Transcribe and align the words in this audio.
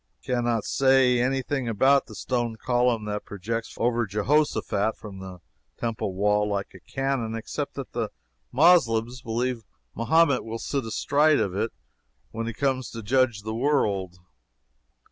I 0.19 0.25
can 0.25 0.45
not 0.45 0.65
say 0.65 1.19
any 1.21 1.43
thing 1.43 1.69
about 1.69 2.07
the 2.07 2.15
stone 2.15 2.55
column 2.55 3.05
that 3.05 3.23
projects 3.23 3.75
over 3.77 4.07
Jehoshaphat 4.07 4.97
from 4.97 5.19
the 5.19 5.41
Temple 5.77 6.15
wall 6.15 6.49
like 6.49 6.73
a 6.73 6.79
cannon, 6.79 7.35
except 7.35 7.75
that 7.75 7.91
the 7.91 8.09
Moslems 8.51 9.21
believe 9.21 9.61
Mahomet 9.93 10.43
will 10.43 10.57
sit 10.57 10.85
astride 10.85 11.39
of 11.39 11.53
it 11.55 11.71
when 12.31 12.47
he 12.47 12.51
comes 12.53 12.89
to 12.89 13.03
judge 13.03 13.43
the 13.43 13.53
world. 13.53 14.15